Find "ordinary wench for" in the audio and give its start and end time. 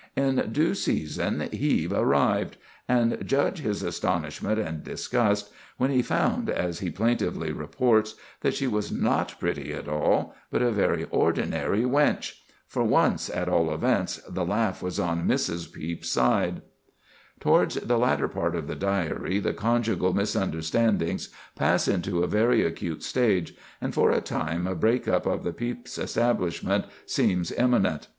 11.11-12.83